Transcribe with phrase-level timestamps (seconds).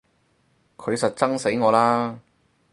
[0.77, 2.19] 佢實憎死我啦！